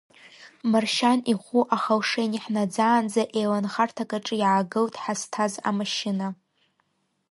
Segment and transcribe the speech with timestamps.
[0.71, 6.27] Маршьан ихәы Ахалшени ҳнаӡаанӡа еиланхарҭак аҿы иаагылт ҳазҭаз амашьына.